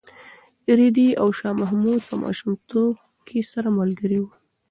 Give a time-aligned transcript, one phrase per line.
[0.79, 2.93] رېدي او شاه محمود په ماشومتوب
[3.27, 4.31] کې سره ملګري وو.